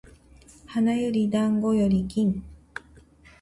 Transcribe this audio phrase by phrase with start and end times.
[0.65, 2.41] 花より団子より金